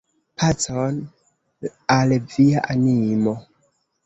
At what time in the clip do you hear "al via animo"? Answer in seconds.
1.97-3.33